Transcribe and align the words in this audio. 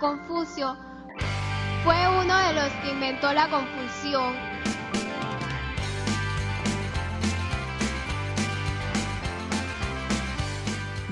Confucio 0.00 0.76
fue 1.82 1.96
uno 2.22 2.36
de 2.36 2.52
los 2.52 2.70
que 2.82 2.90
inventó 2.90 3.32
la 3.32 3.48
confusión. 3.48 4.34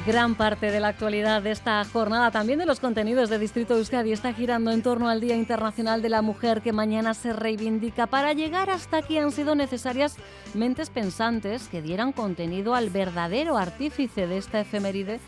Gran 0.06 0.34
parte 0.34 0.70
de 0.70 0.80
la 0.80 0.88
actualidad 0.88 1.40
de 1.40 1.52
esta 1.52 1.82
jornada, 1.86 2.30
también 2.30 2.58
de 2.58 2.66
los 2.66 2.78
contenidos 2.78 3.30
de 3.30 3.38
Distrito 3.38 3.74
Euskadi, 3.74 4.12
está 4.12 4.34
girando 4.34 4.70
en 4.70 4.82
torno 4.82 5.08
al 5.08 5.22
Día 5.22 5.34
Internacional 5.34 6.02
de 6.02 6.10
la 6.10 6.20
Mujer 6.20 6.60
que 6.60 6.74
mañana 6.74 7.14
se 7.14 7.32
reivindica. 7.32 8.06
Para 8.06 8.34
llegar 8.34 8.68
hasta 8.68 8.98
aquí 8.98 9.16
han 9.16 9.32
sido 9.32 9.54
necesarias 9.54 10.16
mentes 10.52 10.90
pensantes 10.90 11.68
que 11.68 11.80
dieran 11.80 12.12
contenido 12.12 12.74
al 12.74 12.90
verdadero 12.90 13.56
artífice 13.56 14.26
de 14.26 14.36
esta 14.36 14.60
efeméride 14.60 15.20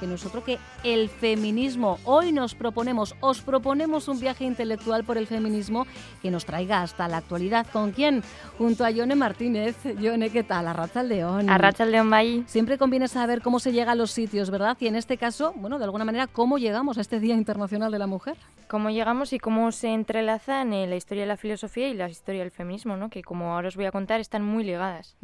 que 0.00 0.06
nosotros 0.06 0.44
que 0.44 0.58
el 0.82 1.08
feminismo, 1.08 1.98
hoy 2.04 2.32
nos 2.32 2.54
proponemos, 2.54 3.14
os 3.20 3.40
proponemos 3.40 4.08
un 4.08 4.20
viaje 4.20 4.44
intelectual 4.44 5.04
por 5.04 5.18
el 5.18 5.26
feminismo 5.26 5.86
que 6.22 6.30
nos 6.30 6.44
traiga 6.44 6.82
hasta 6.82 7.08
la 7.08 7.18
actualidad. 7.18 7.66
¿Con 7.72 7.92
quién? 7.92 8.22
Junto 8.58 8.84
a 8.84 8.90
Yone 8.90 9.14
Martínez. 9.14 9.76
Yone, 10.00 10.30
¿qué 10.30 10.42
tal? 10.42 10.68
Arracha 10.68 11.00
el 11.00 11.08
León. 11.08 11.50
Arracha 11.50 11.84
el 11.84 11.92
León, 11.92 12.12
ahí. 12.12 12.44
Siempre 12.46 12.78
conviene 12.78 13.08
saber 13.08 13.42
cómo 13.42 13.60
se 13.60 13.72
llega 13.72 13.92
a 13.92 13.94
los 13.94 14.10
sitios, 14.10 14.50
¿verdad? 14.50 14.76
Y 14.80 14.86
en 14.86 14.96
este 14.96 15.16
caso, 15.16 15.52
bueno, 15.56 15.78
de 15.78 15.84
alguna 15.84 16.04
manera, 16.04 16.26
¿cómo 16.26 16.58
llegamos 16.58 16.98
a 16.98 17.00
este 17.00 17.20
Día 17.20 17.34
Internacional 17.34 17.90
de 17.92 17.98
la 17.98 18.06
Mujer? 18.06 18.36
Cómo 18.68 18.90
llegamos 18.90 19.32
y 19.32 19.38
cómo 19.38 19.72
se 19.72 19.88
entrelazan 19.88 20.72
en 20.72 20.90
la 20.90 20.96
historia 20.96 21.24
de 21.24 21.28
la 21.28 21.36
filosofía 21.36 21.88
y 21.88 21.94
la 21.94 22.08
historia 22.08 22.40
del 22.40 22.50
feminismo, 22.50 22.96
¿no? 22.96 23.10
Que 23.10 23.22
como 23.22 23.54
ahora 23.54 23.68
os 23.68 23.76
voy 23.76 23.84
a 23.84 23.92
contar, 23.92 24.20
están 24.20 24.44
muy 24.44 24.64
ligadas. 24.64 25.16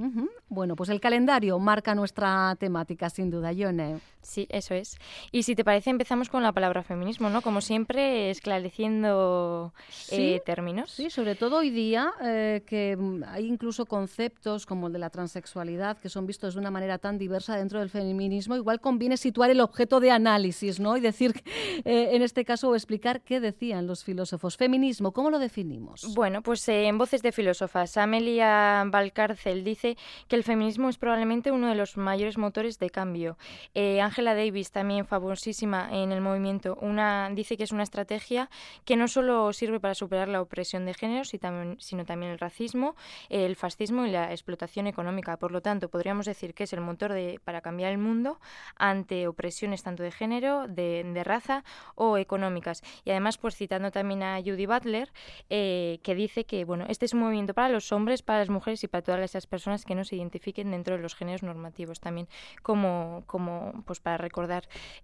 Bueno, 0.49 0.77
pues 0.77 0.91
el 0.91 1.01
calendario 1.01 1.59
marca 1.59 1.95
nuestra 1.95 2.55
temática, 2.59 3.11
sin 3.11 3.31
duda, 3.31 3.53
Yone. 3.53 4.01
Sí, 4.23 4.47
eso 4.61 4.75
es. 4.75 4.97
Y 5.33 5.43
si 5.43 5.55
te 5.55 5.65
parece, 5.65 5.91
empezamos 5.91 6.29
con 6.29 6.43
la 6.43 6.53
palabra 6.53 6.83
feminismo, 6.83 7.29
¿no? 7.31 7.43
Como 7.43 7.61
siempre, 7.61 8.31
esclareciendo 8.31 9.73
eh, 10.11 10.41
términos. 10.45 10.91
Sí, 10.91 11.11
sobre 11.11 11.35
todo 11.35 11.59
hoy 11.59 11.71
día, 11.71 12.13
eh, 12.23 12.63
que 12.67 12.97
hay 13.27 13.47
incluso 13.47 13.87
conceptos 13.87 14.67
como 14.67 14.87
el 14.87 14.93
de 14.93 14.99
la 14.99 15.11
transexualidad 15.11 15.99
que 15.99 16.09
son 16.09 16.27
vistos 16.27 16.55
de 16.55 16.61
una 16.61 16.71
manera 16.71 16.99
tan 16.99 17.19
diversa 17.19 17.57
dentro 17.57 17.81
del 17.81 17.91
feminismo. 17.91 18.57
Igual 18.57 18.81
conviene 18.81 19.17
situar 19.17 19.51
el 19.51 19.61
objeto 19.61 20.01
de 20.01 20.11
análisis, 20.11 20.79
¿no? 20.79 20.97
Y 20.97 21.01
decir, 21.01 21.33
eh, 21.85 22.11
en 22.13 22.23
este 22.23 22.45
caso, 22.45 22.69
o 22.71 22.75
explicar 22.75 23.23
qué 23.23 23.41
decían 23.41 23.87
los 23.87 24.05
filósofos. 24.05 24.57
Feminismo, 24.57 25.13
¿cómo 25.13 25.31
lo 25.31 25.39
definimos? 25.39 26.15
Bueno, 26.15 26.43
pues 26.43 26.69
en 26.69 26.99
voces 26.99 27.23
de 27.23 27.33
filósofas, 27.33 27.97
Amelia 27.97 28.85
Valcárcel 28.87 29.65
dice 29.65 29.97
que 30.29 30.37
el 30.37 30.45
feminismo 30.45 30.89
es 30.89 30.99
probablemente 30.99 31.51
uno 31.51 31.69
de 31.69 31.75
los 31.75 31.97
mayores 31.97 32.39
motores 32.39 32.79
de 32.79 32.91
cambio. 32.91 33.37
Angela 33.75 34.35
Davis, 34.51 34.73
también 34.73 35.07
famosísima 35.07 35.89
en 35.93 36.11
el 36.11 36.21
movimiento, 36.21 36.77
una, 36.81 37.31
dice 37.31 37.57
que 37.57 37.63
es 37.63 37.71
una 37.71 37.85
estrategia 37.85 38.51
que 38.85 38.97
no 38.97 39.07
solo 39.07 39.53
sirve 39.53 39.79
para 39.79 39.95
superar 39.95 40.27
la 40.27 40.43
opresión 40.43 40.85
de 40.87 40.95
género, 40.95 41.25
sino 41.25 42.05
también 42.05 42.33
el 42.33 42.39
racismo, 42.39 42.97
el 43.29 43.55
fascismo 43.55 44.07
y 44.07 44.11
la 44.11 44.33
explotación 44.33 44.89
económica. 44.89 45.37
Por 45.37 45.53
lo 45.53 45.63
tanto, 45.63 45.89
podríamos 45.89 46.27
decir 46.27 46.53
que 46.53 46.65
es 46.65 46.73
el 46.73 46.81
motor 46.81 47.13
de, 47.13 47.41
para 47.45 47.61
cambiar 47.61 47.93
el 47.93 47.99
mundo 47.99 48.41
ante 48.75 49.29
opresiones 49.29 49.85
tanto 49.85 50.03
de 50.03 50.11
género, 50.11 50.67
de, 50.67 51.23
raza 51.25 51.63
o 51.95 52.17
económicas. 52.17 52.83
Y 53.05 53.11
además, 53.11 53.39
pues 53.39 53.55
citando 53.55 53.93
también 53.93 54.25
a 54.25 54.39
Judy 54.39 54.67
Butler, 54.67 55.13
eh, 55.49 56.01
que 56.03 56.15
dice 56.17 56.45
que 56.45 56.65
bueno, 56.65 56.87
este 56.89 57.05
es 57.05 57.15
un 57.15 57.21
movimiento 57.21 57.55
para 57.55 57.69
los 57.69 57.93
hombres, 57.93 58.23
para 58.23 58.41
las 58.41 58.49
mujeres 58.49 58.83
y 58.83 58.89
para 58.89 59.03
todas 59.03 59.21
esas 59.21 59.47
personas 59.47 59.85
que 59.85 59.95
no 59.95 60.03
se 60.03 60.17
identifiquen 60.17 60.73
dentro 60.73 60.97
de 60.97 61.03
los 61.03 61.15
géneros 61.15 61.45
normativos 61.45 62.01
también, 62.01 62.27
como, 62.63 63.23
como 63.27 63.85
pues 63.87 64.01
para 64.01 64.17
recordar 64.17 64.40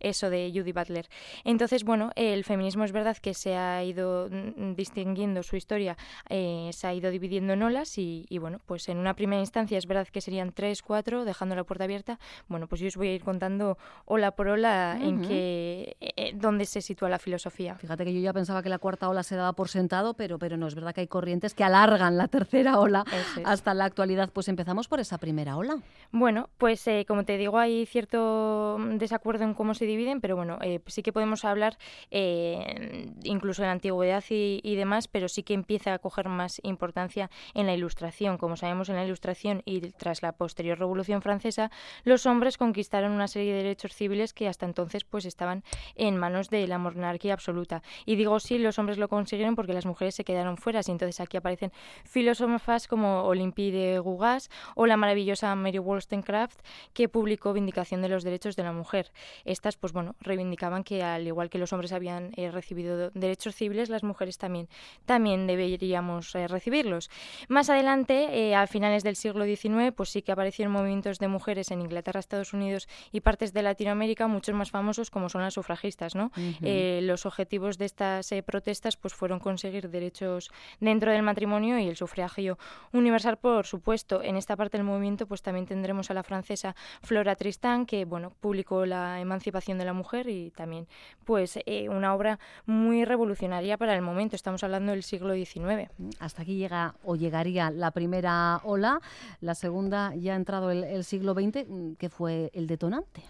eso 0.00 0.30
de 0.30 0.50
Judy 0.54 0.72
Butler. 0.72 1.08
Entonces, 1.44 1.84
bueno, 1.84 2.10
el 2.16 2.44
feminismo 2.44 2.84
es 2.84 2.92
verdad 2.92 3.16
que 3.16 3.34
se 3.34 3.56
ha 3.56 3.82
ido 3.84 4.28
mm, 4.30 4.74
distinguiendo 4.74 5.42
su 5.42 5.56
historia, 5.56 5.96
eh, 6.28 6.70
se 6.72 6.86
ha 6.86 6.94
ido 6.94 7.10
dividiendo 7.10 7.52
en 7.52 7.62
olas 7.62 7.98
y, 7.98 8.26
bueno, 8.38 8.60
pues 8.66 8.88
en 8.88 8.98
una 8.98 9.14
primera 9.14 9.40
instancia 9.40 9.78
es 9.78 9.86
verdad 9.86 10.08
que 10.08 10.20
serían 10.20 10.52
tres, 10.52 10.82
cuatro, 10.82 11.24
dejando 11.24 11.54
la 11.54 11.64
puerta 11.64 11.84
abierta. 11.84 12.18
Bueno, 12.48 12.66
pues 12.66 12.80
yo 12.80 12.88
os 12.88 12.96
voy 12.96 13.08
a 13.08 13.14
ir 13.14 13.22
contando 13.22 13.78
ola 14.04 14.32
por 14.32 14.48
ola 14.48 14.98
en 15.00 15.22
que 15.22 15.96
eh, 16.00 16.32
dónde 16.34 16.64
se 16.64 16.80
sitúa 16.80 17.08
la 17.08 17.18
filosofía. 17.18 17.74
Fíjate 17.76 18.04
que 18.04 18.14
yo 18.14 18.20
ya 18.20 18.32
pensaba 18.32 18.62
que 18.62 18.68
la 18.68 18.78
cuarta 18.78 19.08
ola 19.08 19.22
se 19.22 19.36
daba 19.36 19.52
por 19.52 19.68
sentado, 19.68 20.14
pero, 20.14 20.38
pero 20.38 20.56
no, 20.56 20.66
es 20.66 20.74
verdad 20.74 20.94
que 20.94 21.02
hay 21.02 21.06
corrientes 21.06 21.54
que 21.54 21.64
alargan 21.64 22.16
la 22.16 22.28
tercera 22.28 22.78
ola 22.78 23.04
hasta 23.44 23.74
la 23.74 23.84
actualidad. 23.84 24.30
Pues 24.32 24.48
empezamos 24.48 24.88
por 24.88 25.00
esa 25.00 25.18
primera 25.18 25.56
ola. 25.56 25.78
Bueno, 26.12 26.48
pues 26.58 26.86
eh, 26.86 27.04
como 27.06 27.24
te 27.24 27.36
digo, 27.36 27.58
hay 27.58 27.86
cierto 27.86 28.78
desacuerdo 28.92 29.25
en 29.34 29.54
cómo 29.54 29.74
se 29.74 29.84
dividen, 29.84 30.20
pero 30.20 30.36
bueno, 30.36 30.58
eh, 30.62 30.80
sí 30.86 31.02
que 31.02 31.12
podemos 31.12 31.44
hablar 31.44 31.78
eh, 32.10 33.12
incluso 33.24 33.62
la 33.62 33.72
antigüedad 33.72 34.24
y, 34.28 34.76
demás, 34.76 35.08
pero 35.08 35.28
sí 35.28 35.42
que 35.42 35.54
empieza 35.54 35.94
a 35.94 35.98
coger 35.98 36.28
más 36.28 36.60
importancia 36.62 37.30
en 37.54 37.66
la 37.66 37.74
ilustración. 37.74 38.38
Como 38.38 38.56
sabemos, 38.56 38.88
en 38.88 38.96
la 38.96 39.04
ilustración 39.04 39.62
y 39.64 39.80
tras 39.92 40.22
la 40.22 40.32
posterior 40.32 40.78
Revolución 40.78 41.22
Francesa, 41.22 41.70
los 42.04 42.26
hombres 42.26 42.58
conquistaron 42.58 43.12
una 43.12 43.28
serie 43.28 43.52
de 43.52 43.62
derechos 43.62 43.94
civiles 43.94 44.32
que 44.32 44.48
hasta 44.48 44.66
entonces 44.66 45.04
pues 45.04 45.24
estaban 45.24 45.64
en 45.94 46.16
manos 46.16 46.50
de 46.50 46.66
la 46.66 46.78
monarquía 46.78 47.32
absoluta. 47.32 47.82
Y 48.04 48.16
digo 48.16 48.38
sí, 48.40 48.58
los 48.58 48.78
hombres 48.78 48.98
lo 48.98 49.08
consiguieron 49.08 49.56
porque 49.56 49.72
las 49.72 49.86
mujeres 49.86 50.14
se 50.14 50.24
quedaron 50.24 50.56
fuera. 50.56 50.80
Y 50.86 50.90
entonces 50.90 51.20
aquí 51.20 51.36
aparecen 51.36 51.72
filósofas 52.04 52.86
como 52.86 53.22
Olympie 53.22 53.72
de 53.72 53.98
Gougas 53.98 54.50
o 54.74 54.86
la 54.86 54.96
maravillosa 54.96 55.54
Mary 55.54 55.78
Wollstonecraft, 55.78 56.60
que 56.92 57.08
publicó 57.08 57.52
Vindicación 57.52 58.02
de 58.02 58.08
los 58.08 58.24
Derechos 58.24 58.56
de 58.56 58.62
la 58.62 58.72
Mujer. 58.72 59.10
Estas, 59.44 59.76
pues 59.76 59.92
bueno, 59.92 60.14
reivindicaban 60.20 60.84
que 60.84 61.02
al 61.02 61.26
igual 61.26 61.50
que 61.50 61.58
los 61.58 61.72
hombres 61.72 61.92
habían 61.92 62.32
eh, 62.36 62.50
recibido 62.50 63.10
derechos 63.10 63.54
civiles, 63.54 63.88
las 63.88 64.02
mujeres 64.02 64.38
también, 64.38 64.68
también 65.04 65.46
deberíamos 65.46 66.34
eh, 66.34 66.48
recibirlos. 66.48 67.10
Más 67.48 67.70
adelante, 67.70 68.48
eh, 68.48 68.54
a 68.54 68.66
finales 68.66 69.02
del 69.02 69.16
siglo 69.16 69.44
XIX, 69.44 69.92
pues 69.94 70.10
sí 70.10 70.22
que 70.22 70.32
aparecieron 70.32 70.72
movimientos 70.72 71.18
de 71.18 71.28
mujeres 71.28 71.70
en 71.70 71.80
Inglaterra, 71.80 72.20
Estados 72.20 72.52
Unidos 72.52 72.88
y 73.12 73.20
partes 73.20 73.52
de 73.52 73.62
Latinoamérica, 73.62 74.26
muchos 74.26 74.54
más 74.54 74.70
famosos 74.70 75.10
como 75.10 75.28
son 75.28 75.42
las 75.42 75.54
sufragistas, 75.54 76.14
¿no? 76.14 76.30
los 76.60 77.26
objetivos 77.26 77.78
de 77.78 77.84
estas 77.84 78.30
protestas 78.44 78.96
pues 78.96 79.14
fueron 79.14 79.38
conseguir 79.38 79.88
derechos 79.90 80.50
dentro 80.80 81.10
del 81.12 81.22
matrimonio 81.22 81.78
y 81.78 81.88
el 81.88 81.96
sufragio 81.96 82.58
universal, 82.92 83.38
por 83.38 83.66
supuesto. 83.66 84.22
En 84.22 84.36
esta 84.36 84.56
parte 84.56 84.76
del 84.76 84.86
movimiento, 84.86 85.26
pues 85.26 85.42
también 85.42 85.66
tendremos 85.66 86.10
a 86.10 86.14
la 86.14 86.22
francesa 86.22 86.74
Flora 87.02 87.36
Tristán, 87.36 87.86
que 87.86 88.04
bueno, 88.04 88.32
publicó 88.40 88.86
la 88.86 89.05
emancipación 89.20 89.78
de 89.78 89.84
la 89.84 89.92
mujer 89.92 90.28
y 90.28 90.50
también 90.50 90.86
pues 91.24 91.58
eh, 91.66 91.88
una 91.88 92.14
obra 92.14 92.38
muy 92.66 93.04
revolucionaria 93.04 93.76
para 93.76 93.94
el 93.94 94.02
momento. 94.02 94.36
Estamos 94.36 94.62
hablando 94.64 94.92
del 94.92 95.02
siglo 95.02 95.34
XIX. 95.34 95.90
Hasta 96.18 96.42
aquí 96.42 96.56
llega 96.56 96.94
o 97.04 97.16
llegaría 97.16 97.70
la 97.70 97.90
primera 97.90 98.60
ola, 98.64 99.00
la 99.40 99.54
segunda 99.54 100.14
ya 100.14 100.34
ha 100.34 100.36
entrado 100.36 100.70
el, 100.70 100.84
el 100.84 101.04
siglo 101.04 101.34
XX, 101.34 101.96
que 101.98 102.08
fue 102.08 102.50
el 102.54 102.66
detonante. 102.66 103.22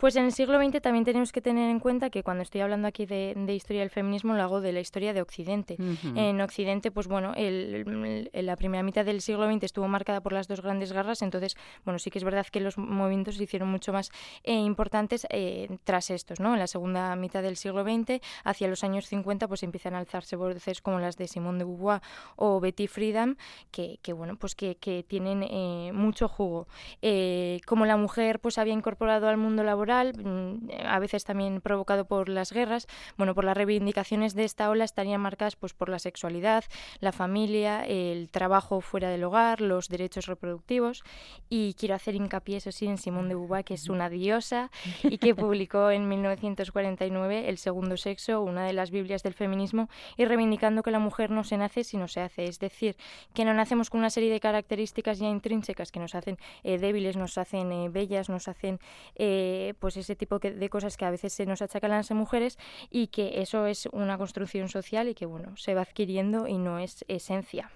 Pues 0.00 0.16
en 0.16 0.24
el 0.24 0.32
siglo 0.32 0.58
XX 0.58 0.80
también 0.80 1.04
tenemos 1.04 1.30
que 1.30 1.42
tener 1.42 1.68
en 1.68 1.78
cuenta 1.78 2.08
que 2.08 2.22
cuando 2.22 2.42
estoy 2.42 2.62
hablando 2.62 2.88
aquí 2.88 3.04
de, 3.04 3.34
historia 3.54 3.82
del 3.82 3.90
feminismo 3.90 4.32
lo 4.32 4.42
hago 4.42 4.62
de 4.62 4.72
la 4.72 4.80
historia 4.80 5.12
de 5.12 5.20
Occidente. 5.20 5.76
En 6.16 6.40
Occidente, 6.40 6.90
pues 6.90 7.06
bueno, 7.06 7.34
el, 7.36 8.30
la 8.32 8.56
primera 8.56 8.82
mitad 8.82 9.04
del 9.04 9.20
siglo 9.20 9.46
XX 9.46 9.64
estuvo 9.64 9.88
marcada 9.88 10.22
por 10.22 10.32
las 10.32 10.48
dos 10.48 10.62
grandes 10.62 10.94
guerras, 10.94 11.20
entonces, 11.20 11.54
bueno, 11.84 11.98
sí 11.98 12.10
que 12.10 12.16
es 12.16 12.24
verdad 12.24 12.46
que 12.46 12.60
los 12.60 12.78
movimientos 12.78 13.36
se 13.36 13.44
hicieron 13.44 13.68
mucho 13.68 13.92
más 13.92 14.10
eh, 14.42 14.54
importantes 14.54 15.26
eh, 15.28 15.68
tras 15.84 16.08
estos, 16.08 16.40
¿no? 16.40 16.54
En 16.54 16.60
la 16.60 16.66
segunda 16.66 17.14
mitad 17.16 17.42
del 17.42 17.58
siglo 17.58 17.84
XX, 17.84 18.22
hacia 18.44 18.68
los 18.68 18.82
años 18.82 19.04
50, 19.04 19.48
pues 19.48 19.62
empiezan 19.64 19.94
a 19.94 19.98
alzarse 19.98 20.34
voces 20.34 20.80
como 20.80 20.98
las 20.98 21.18
de 21.18 21.28
Simone 21.28 21.58
de 21.58 21.64
Beauvoir 21.64 22.00
o 22.36 22.58
Betty 22.58 22.86
Friedan, 22.86 23.36
que, 23.70 23.98
que 24.00 24.14
bueno, 24.14 24.36
pues 24.36 24.54
que, 24.54 24.76
que 24.76 25.02
tienen 25.02 25.42
eh, 25.42 25.90
mucho 25.92 26.26
jugo. 26.26 26.68
como 27.66 27.84
la 27.84 27.98
mujer, 27.98 28.40
pues 28.40 28.56
había 28.56 28.72
incorporado 28.72 29.28
al 29.28 29.36
mundo 29.36 29.62
laboral 29.62 29.89
Mm, 29.90 30.70
a 30.86 30.98
veces 30.98 31.24
también 31.24 31.60
provocado 31.60 32.04
por 32.04 32.28
las 32.28 32.52
guerras, 32.52 32.86
bueno, 33.16 33.34
por 33.34 33.44
las 33.44 33.56
reivindicaciones 33.56 34.34
de 34.34 34.44
esta 34.44 34.70
ola 34.70 34.84
estarían 34.84 35.20
marcadas 35.20 35.56
pues 35.56 35.74
por 35.74 35.88
la 35.88 35.98
sexualidad, 35.98 36.64
la 37.00 37.12
familia, 37.12 37.84
el 37.84 38.28
trabajo 38.30 38.80
fuera 38.80 39.10
del 39.10 39.24
hogar, 39.24 39.60
los 39.60 39.88
derechos 39.88 40.26
reproductivos. 40.26 41.02
Y 41.48 41.74
quiero 41.74 41.94
hacer 41.94 42.14
hincapié 42.14 42.58
eso 42.58 42.72
sí 42.72 42.86
en 42.86 42.98
Simone 42.98 43.28
de 43.28 43.34
Beauvoir 43.34 43.64
que 43.64 43.74
es 43.74 43.88
una 43.88 44.08
diosa 44.08 44.70
y 45.02 45.18
que 45.18 45.34
publicó 45.34 45.90
en 45.90 46.08
1949 46.08 47.48
El 47.48 47.58
segundo 47.58 47.96
sexo, 47.96 48.42
una 48.42 48.64
de 48.64 48.72
las 48.72 48.90
Biblias 48.90 49.22
del 49.22 49.34
feminismo 49.34 49.88
y 50.16 50.24
reivindicando 50.24 50.82
que 50.82 50.90
la 50.90 50.98
mujer 50.98 51.30
no 51.30 51.44
se 51.44 51.56
nace 51.56 51.84
sino 51.84 52.08
se 52.08 52.20
hace, 52.20 52.44
es 52.44 52.58
decir, 52.58 52.96
que 53.34 53.44
no 53.44 53.54
nacemos 53.54 53.90
con 53.90 54.00
una 54.00 54.10
serie 54.10 54.30
de 54.30 54.40
características 54.40 55.18
ya 55.18 55.28
intrínsecas 55.28 55.90
que 55.90 56.00
nos 56.00 56.14
hacen 56.14 56.38
eh, 56.62 56.78
débiles, 56.78 57.16
nos 57.16 57.38
hacen 57.38 57.72
eh, 57.72 57.88
bellas, 57.88 58.28
nos 58.28 58.48
hacen 58.48 58.78
eh, 59.16 59.74
pues 59.80 59.96
ese 59.96 60.14
tipo 60.14 60.38
de 60.38 60.68
cosas 60.68 60.96
que 60.96 61.04
a 61.04 61.10
veces 61.10 61.32
se 61.32 61.46
nos 61.46 61.62
achacan 61.62 61.90
a 61.90 61.96
las 61.96 62.10
mujeres 62.12 62.58
y 62.90 63.08
que 63.08 63.40
eso 63.40 63.66
es 63.66 63.86
una 63.92 64.16
construcción 64.18 64.68
social 64.68 65.08
y 65.08 65.14
que 65.14 65.26
bueno 65.26 65.56
se 65.56 65.74
va 65.74 65.82
adquiriendo 65.82 66.46
y 66.46 66.58
no 66.58 66.78
es 66.78 67.04
esencia. 67.08 67.70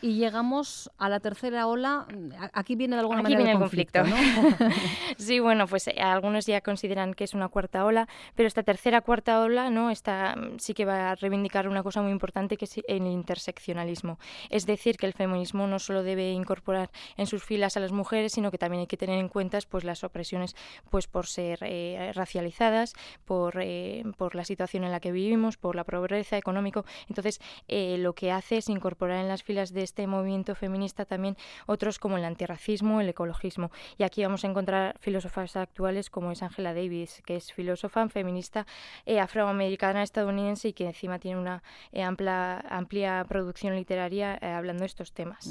Y 0.00 0.14
llegamos 0.14 0.90
a 0.98 1.08
la 1.08 1.20
tercera 1.20 1.66
ola. 1.66 2.06
Aquí 2.52 2.76
viene 2.76 2.96
de 2.96 3.00
alguna 3.00 3.20
Aquí 3.20 3.34
manera 3.34 3.38
viene 3.38 3.52
el 3.52 3.58
conflicto. 3.58 4.00
conflicto, 4.00 4.62
¿no? 4.62 4.70
sí, 5.18 5.40
bueno, 5.40 5.66
pues 5.66 5.88
eh, 5.88 6.00
algunos 6.00 6.46
ya 6.46 6.60
consideran 6.60 7.14
que 7.14 7.24
es 7.24 7.34
una 7.34 7.48
cuarta 7.48 7.84
ola, 7.84 8.08
pero 8.34 8.46
esta 8.46 8.62
tercera 8.62 9.00
cuarta 9.00 9.40
ola, 9.40 9.70
¿no? 9.70 9.90
Esta 9.90 10.36
mm, 10.36 10.58
sí 10.58 10.74
que 10.74 10.84
va 10.84 11.10
a 11.10 11.14
reivindicar 11.16 11.68
una 11.68 11.82
cosa 11.82 12.00
muy 12.02 12.12
importante 12.12 12.56
que 12.56 12.64
es 12.66 12.80
el 12.86 13.06
interseccionalismo. 13.06 14.18
Es 14.50 14.66
decir, 14.66 14.96
que 14.96 15.06
el 15.06 15.14
feminismo 15.14 15.66
no 15.66 15.78
solo 15.78 16.02
debe 16.02 16.30
incorporar 16.32 16.90
en 17.16 17.26
sus 17.26 17.42
filas 17.42 17.76
a 17.76 17.80
las 17.80 17.92
mujeres, 17.92 18.32
sino 18.32 18.50
que 18.50 18.58
también 18.58 18.82
hay 18.82 18.86
que 18.86 18.96
tener 18.96 19.18
en 19.18 19.28
cuenta 19.28 19.58
pues 19.68 19.84
las 19.84 20.04
opresiones 20.04 20.54
pues 20.90 21.06
por 21.06 21.26
ser 21.26 21.60
eh, 21.62 22.12
racializadas, 22.14 22.94
por, 23.24 23.60
eh, 23.60 24.04
por 24.16 24.34
la 24.34 24.44
situación 24.44 24.84
en 24.84 24.92
la 24.92 25.00
que 25.00 25.10
vivimos, 25.10 25.56
por 25.56 25.74
la 25.74 25.84
pobreza 25.84 26.36
económico. 26.36 26.84
Entonces, 27.08 27.40
eh, 27.66 27.96
lo 27.98 28.14
que 28.14 28.30
hace 28.30 28.58
es 28.58 28.68
incorporar 28.68 29.20
en 29.20 29.28
las 29.28 29.42
filas 29.42 29.72
de 29.72 29.82
este 29.88 30.06
movimiento 30.06 30.54
feminista 30.54 31.04
también 31.04 31.36
otros 31.66 31.98
como 31.98 32.18
el 32.18 32.24
antirracismo, 32.24 33.00
el 33.00 33.08
ecologismo. 33.08 33.70
Y 33.96 34.02
aquí 34.02 34.22
vamos 34.22 34.44
a 34.44 34.48
encontrar 34.48 34.96
filósofas 35.00 35.56
actuales 35.56 36.10
como 36.10 36.30
es 36.30 36.42
Angela 36.42 36.74
Davis, 36.74 37.22
que 37.24 37.36
es 37.36 37.52
filósofa 37.52 38.08
feminista 38.08 38.66
eh, 39.06 39.18
afroamericana 39.20 40.02
estadounidense 40.02 40.68
y 40.68 40.72
que 40.72 40.86
encima 40.86 41.18
tiene 41.18 41.40
una 41.40 41.62
eh, 41.92 42.02
amplia, 42.02 43.24
producción 43.28 43.74
literaria 43.74 44.38
eh, 44.40 44.46
hablando 44.52 44.82
de 44.82 44.86
estos 44.86 45.12
temas. 45.12 45.48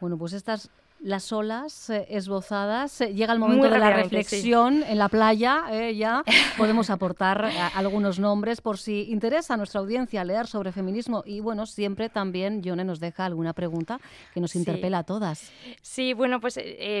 Bueno, 0.00 0.16
pues 0.16 0.32
estas 0.32 0.70
las 1.00 1.32
olas 1.32 1.90
eh, 1.90 2.06
esbozadas. 2.10 3.00
eh, 3.00 3.14
llega 3.14 3.32
el 3.32 3.38
momento 3.38 3.68
de 3.70 3.78
la 3.78 3.88
sí. 3.94 4.02
reflexión 4.02 4.82
en 4.82 4.98
la 4.98 5.08
playa. 5.08 5.64
eh, 5.70 5.94
ya 5.94 6.24
podemos 6.56 6.90
aportar 6.90 7.44
algunos 7.74 8.18
nombres 8.18 8.60
por 8.60 8.78
si 8.78 9.10
interesa 9.10 9.54
a 9.54 9.56
nuestra 9.56 9.80
audiencia 9.80 10.24
leer 10.24 10.46
sobre 10.46 10.72
feminismo. 10.72 11.22
Y 11.26 11.40
bueno, 11.40 11.66
siempre 11.66 12.08
también 12.08 12.62
Yone 12.62 12.84
nos 12.84 12.98
deja 13.00 13.24
alguna 13.24 13.52
pregunta 13.52 14.00
que 14.34 14.40
nos 14.40 14.50
Sí. 14.52 14.58
interpela 14.58 14.98
a 14.98 15.02
todas. 15.04 15.52
Sí, 15.82 16.12
bueno, 16.14 16.40
pues 16.40 16.58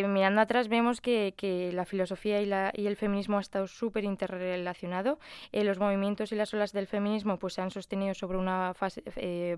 mirando 0.08 0.40
atrás 0.40 0.68
vemos 0.68 1.00
que, 1.00 1.34
que 1.36 1.72
la 1.72 1.84
filosofía 1.84 2.40
y, 2.42 2.46
la, 2.46 2.72
y 2.76 2.86
el 2.86 2.96
feminismo 2.96 3.38
ha 3.38 3.40
estado 3.40 3.66
súper 3.66 4.04
interrelacionado. 4.04 5.18
Los 5.52 5.78
movimientos 5.78 6.32
y 6.32 6.36
las 6.36 6.52
olas 6.54 6.72
del 6.72 6.86
feminismo 6.86 7.38
pues 7.38 7.54
se 7.54 7.62
han 7.62 7.70
sostenido 7.70 8.14
sobre 8.14 8.38
una 8.38 8.74
fase- 8.74 9.02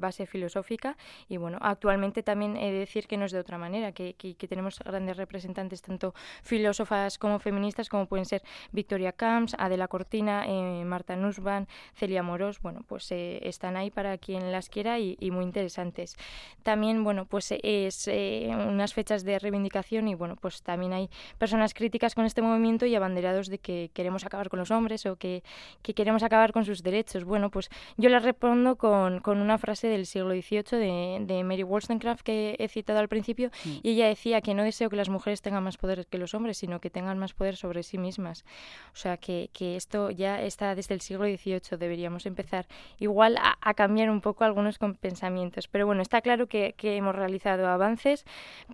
base 0.01 0.27
filosófica 0.27 0.97
y 1.29 1.37
bueno, 1.37 1.59
actualmente 1.61 2.23
también 2.23 2.57
he 2.57 2.73
de 2.73 2.79
decir 2.79 3.07
que 3.07 3.17
no 3.17 3.25
es 3.25 3.33
de 3.33 3.39
otra 3.41 3.59
manera, 3.59 3.93
que, 3.93 4.15
que- 4.15 4.28
que 4.35 4.49
tenemos 4.49 4.79
grandes 4.79 5.17
representantes 5.17 5.83
tanto 5.83 6.15
filósofas 6.43 7.19
como 7.19 7.39
feministas 7.39 7.89
como 7.89 8.07
pueden 8.07 8.27
ser 8.27 8.43
Victoria 8.73 9.13
Camps, 9.13 9.55
Adela 9.59 9.89
Cortina, 9.89 10.45
eh, 10.47 10.85
Marta 10.85 11.17
Nussbaum, 11.17 11.67
Celia 11.95 12.23
Moros, 12.23 12.61
bueno, 12.61 12.85
pues 12.87 13.11
eh, 13.13 13.41
están 13.43 13.77
ahí 13.77 13.91
para 13.91 14.19
quien 14.19 14.53
las 14.53 14.69
quiera 14.69 14.99
y, 14.99 15.17
y 15.21 15.31
muy 15.31 15.45
interesantes. 15.45 16.17
También, 16.63 17.05
bueno, 17.05 17.27
pues 17.27 17.55
es 17.63 18.09
eh, 18.09 18.49
unas 18.51 18.95
fechas 18.95 19.25
de 19.25 19.39
reivindicación 19.39 20.09
y 20.09 20.15
bueno, 20.15 20.37
pues 20.37 20.63
también 20.63 20.93
hay 20.93 21.11
personas 21.39 21.75
críticas 21.75 22.15
con 22.15 22.25
este 22.25 22.43
movimiento 22.43 22.87
y 22.87 22.95
abanderados 22.95 23.49
de 23.49 23.59
que 23.59 23.91
queremos 23.95 24.25
acabar 24.25 24.49
con 24.49 24.59
los 24.59 24.71
hombres 24.71 25.07
o 25.07 25.17
que, 25.17 25.43
que 25.83 25.95
queremos 25.95 26.23
acabar 26.23 26.53
con 26.53 26.65
sus 26.65 26.83
derechos. 26.83 27.25
Bueno, 27.25 27.51
pues 27.51 27.71
yo 27.97 28.09
les 28.09 28.23
respondo 28.23 28.77
con, 28.77 29.21
con 29.21 29.41
una 29.41 29.59
frase 29.59 29.89
del 29.89 30.07
siglo 30.07 30.31
XVIII 30.31 30.79
de, 30.79 31.19
de 31.27 31.45
Mary 31.45 31.63
Wollstonecraft 31.63 32.23
que 32.23 32.57
he 32.59 32.69
citado 32.69 32.99
al 32.99 33.09
principio 33.09 33.51
y 33.65 33.91
ella 33.91 34.09
decía 34.19 34.41
que 34.41 34.53
no 34.53 34.65
deseo 34.65 34.91
que 34.91 34.97
las 34.97 35.09
mujeres 35.09 35.43
tengan 35.43 35.63
más 35.63 35.77
poder 35.77 36.07
que 36.07 36.19
los 36.19 36.35
hombres, 36.35 36.59
sino 36.59 36.81
que 36.81 36.91
tengan 36.91 37.19
más 37.19 37.35
poder 37.35 37.57
sobre 37.57 37.85
sí 37.85 37.99
mismas. 37.99 38.45
O 38.93 38.97
sea, 38.97 39.17
que, 39.17 39.49
que 39.53 39.77
esto 39.77 40.11
ya 40.11 40.43
está 40.43 40.75
desde 40.75 40.95
el 40.95 41.01
siglo 41.01 41.25
XVIII, 41.25 41.79
deberíamos 41.79 42.27
empezar 42.27 42.67
igual 42.99 43.37
a, 43.37 43.57
a 43.61 43.75
cambiar 43.75 44.11
un 44.11 44.21
poco 44.21 44.43
algunos 44.43 44.79
pensamientos. 45.01 45.69
Pero 45.69 45.87
bueno, 45.87 46.03
está 46.03 46.21
claro 46.21 46.49
que, 46.49 46.75
que 46.77 46.97
hemos 46.97 47.15
realizado 47.15 47.69
avances, 47.69 48.25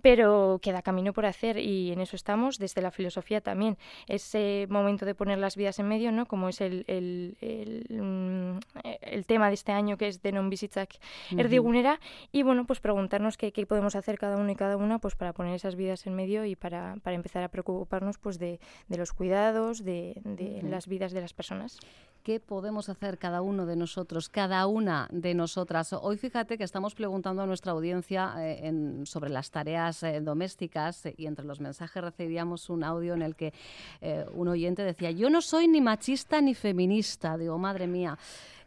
pero 0.01 0.59
queda 0.63 0.81
camino 0.81 1.13
por 1.13 1.27
hacer 1.27 1.59
y 1.59 1.91
en 1.91 2.01
eso 2.01 2.15
estamos 2.15 2.57
desde 2.57 2.81
la 2.81 2.89
filosofía 2.89 3.39
también. 3.39 3.77
Ese 4.07 4.65
momento 4.69 5.05
de 5.05 5.13
poner 5.13 5.37
las 5.37 5.55
vidas 5.55 5.77
en 5.77 5.87
medio, 5.87 6.11
¿no? 6.11 6.25
Como 6.25 6.49
es 6.49 6.59
el, 6.59 6.85
el, 6.87 7.37
el, 7.41 8.01
mm, 8.01 8.59
el 9.01 9.25
tema 9.27 9.49
de 9.49 9.53
este 9.53 9.71
año 9.71 9.95
que 9.97 10.07
es 10.07 10.23
de 10.23 10.31
non 10.31 10.49
bizitzak 10.49 10.97
erdigunera 11.37 12.01
y 12.31 12.41
bueno, 12.41 12.65
pues 12.65 12.79
preguntarnos 12.81 13.37
qué, 13.37 13.53
qué 13.53 13.67
podemos 13.69 13.95
hacer 13.95 14.17
cada 14.17 14.37
uno 14.37 14.49
y 14.49 14.55
cada 14.55 14.75
una 14.77 14.97
pues 14.97 15.13
para 15.13 15.34
poner 15.35 15.53
esas 15.53 15.75
vidas 15.75 16.07
en 16.07 16.15
medio 16.15 16.45
y 16.45 16.55
para, 16.55 16.95
para 17.03 17.15
empezar 17.15 17.43
a 17.43 17.49
preocuparnos 17.49 18.17
pues 18.17 18.39
de, 18.39 18.59
de 18.87 18.97
los 18.97 19.11
cuidados, 19.11 19.83
de, 19.83 20.21
de 20.23 20.61
las 20.63 20.87
vidas 20.87 21.11
de 21.11 21.21
las 21.21 21.33
personas. 21.33 21.77
¿Qué 22.25 22.39
podemos 22.39 22.89
hacer 22.89 23.19
cada 23.19 23.43
uno 23.43 23.67
de 23.67 23.75
nosotros, 23.75 24.29
cada 24.29 24.65
una 24.65 25.07
de 25.11 25.35
nosotras? 25.35 25.93
Hoy 25.93 26.17
fíjate 26.17 26.57
que 26.57 26.63
estamos 26.63 26.95
preguntando 26.95 27.43
a 27.43 27.45
nuestra 27.45 27.71
audiencia 27.73 28.33
eh, 28.39 28.65
en- 28.65 29.05
sobre 29.05 29.29
las 29.29 29.51
tareas 29.51 30.01
eh, 30.01 30.21
domésticas 30.21 31.05
eh, 31.05 31.13
y 31.17 31.27
entre 31.27 31.45
los 31.45 31.59
mensajes 31.61 32.03
recibíamos 32.03 32.71
un 32.71 32.83
audio 32.83 33.13
en 33.13 33.21
el 33.21 33.35
que 33.35 33.53
eh, 34.01 34.25
un 34.33 34.47
oyente 34.47 34.81
decía, 34.83 35.11
yo 35.11 35.29
no 35.29 35.39
soy 35.39 35.67
ni 35.67 35.81
machista 35.81 36.41
ni 36.41 36.55
feminista. 36.55 37.37
Digo, 37.37 37.59
madre 37.59 37.85
mía. 37.85 38.17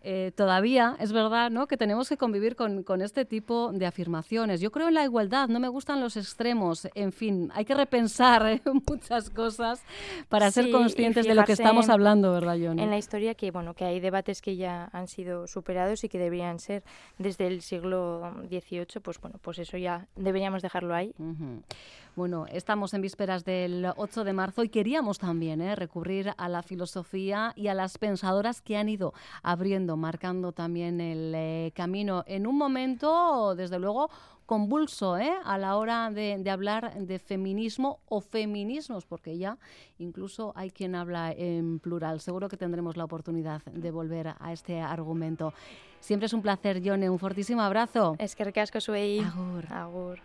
eh, 0.00 0.30
todavía 0.36 0.94
es 1.00 1.10
verdad 1.12 1.50
¿no? 1.50 1.66
que 1.66 1.76
tenemos 1.76 2.08
que 2.08 2.16
convivir 2.16 2.54
con, 2.54 2.84
con 2.84 3.02
este 3.02 3.24
tipo 3.24 3.72
de 3.72 3.84
afirmaciones. 3.84 4.60
Yo 4.60 4.70
creo 4.70 4.86
en 4.86 4.94
la 4.94 5.02
igualdad, 5.02 5.48
no 5.48 5.58
me 5.58 5.66
gustan 5.66 6.00
los 6.00 6.16
extremos. 6.16 6.86
En 6.94 7.10
fin, 7.10 7.50
hay 7.52 7.64
que 7.64 7.74
repensar 7.74 8.46
eh, 8.46 8.62
muchas 8.88 9.28
cosas 9.28 9.82
para 10.28 10.52
ser 10.52 10.64
Sí, 10.64 10.70
y 10.70 10.72
conscientes 10.72 11.26
de 11.26 11.34
lo 11.34 11.42
que 11.44 11.52
estamos 11.52 11.86
en- 11.86 11.90
hablando, 11.90 12.32
¿verdad, 12.32 12.56
Johnny? 12.62 12.80
En 12.80 12.90
la 12.90 12.96
historia 12.96 13.34
que 13.34 13.47
bueno 13.50 13.74
que 13.74 13.84
hay 13.84 14.00
debates 14.00 14.42
que 14.42 14.56
ya 14.56 14.88
han 14.92 15.08
sido 15.08 15.46
superados 15.46 16.04
y 16.04 16.08
que 16.08 16.18
deberían 16.18 16.58
ser 16.58 16.82
desde 17.18 17.46
el 17.46 17.62
siglo 17.62 18.32
XVIII, 18.48 19.00
pues 19.02 19.20
bueno, 19.20 19.38
pues 19.42 19.58
eso 19.58 19.76
ya 19.76 20.06
deberíamos 20.16 20.62
dejarlo 20.62 20.94
ahí. 20.94 21.14
Bueno, 22.16 22.46
estamos 22.50 22.94
en 22.94 23.00
vísperas 23.00 23.44
del 23.44 23.92
8 23.96 24.24
de 24.24 24.32
marzo 24.32 24.64
y 24.64 24.68
queríamos 24.68 25.18
también 25.18 25.60
¿eh? 25.60 25.76
recurrir 25.76 26.32
a 26.36 26.48
la 26.48 26.62
filosofía 26.62 27.52
y 27.54 27.68
a 27.68 27.74
las 27.74 27.96
pensadoras 27.98 28.60
que 28.60 28.76
han 28.76 28.88
ido 28.88 29.14
abriendo, 29.42 29.96
marcando 29.96 30.50
también 30.52 31.00
el 31.00 31.32
eh, 31.36 31.72
camino 31.76 32.24
en 32.26 32.46
un 32.46 32.58
momento, 32.58 33.54
desde 33.54 33.78
luego, 33.78 34.10
convulso 34.48 35.18
¿eh? 35.18 35.30
a 35.44 35.58
la 35.58 35.76
hora 35.76 36.10
de, 36.10 36.38
de 36.38 36.50
hablar 36.50 36.94
de 36.94 37.18
feminismo 37.18 38.00
o 38.08 38.22
feminismos, 38.22 39.04
porque 39.04 39.36
ya 39.36 39.58
incluso 39.98 40.54
hay 40.56 40.70
quien 40.70 40.94
habla 40.94 41.32
en 41.32 41.78
plural. 41.80 42.20
Seguro 42.20 42.48
que 42.48 42.56
tendremos 42.56 42.96
la 42.96 43.04
oportunidad 43.04 43.62
de 43.66 43.90
volver 43.90 44.28
a 44.40 44.52
este 44.54 44.80
argumento. 44.80 45.52
Siempre 46.00 46.26
es 46.26 46.32
un 46.32 46.40
placer, 46.40 46.80
Yone. 46.80 47.10
Un 47.10 47.18
fortísimo 47.18 47.60
abrazo. 47.60 48.16
Es 48.18 48.34
que 48.34 48.44
recasco 48.44 48.80
zuei. 48.80 49.20
Agur. 49.20 49.70
Agur. 49.70 50.18